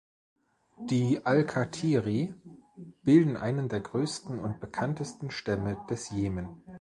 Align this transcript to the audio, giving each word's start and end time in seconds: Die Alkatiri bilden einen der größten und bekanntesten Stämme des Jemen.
Die 0.79 1.27
Alkatiri 1.27 2.33
bilden 3.03 3.37
einen 3.37 3.69
der 3.69 3.81
größten 3.81 4.39
und 4.39 4.59
bekanntesten 4.59 5.29
Stämme 5.29 5.77
des 5.91 6.09
Jemen. 6.09 6.63